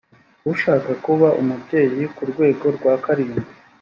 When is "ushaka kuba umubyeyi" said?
0.51-2.03